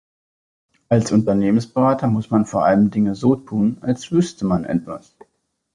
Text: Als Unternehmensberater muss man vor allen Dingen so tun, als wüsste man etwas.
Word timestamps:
Als 0.89 1.11
Unternehmensberater 1.11 2.07
muss 2.07 2.31
man 2.31 2.47
vor 2.47 2.65
allen 2.65 2.89
Dingen 2.89 3.13
so 3.13 3.35
tun, 3.35 3.77
als 3.81 4.11
wüsste 4.11 4.45
man 4.47 4.65
etwas. 4.65 5.13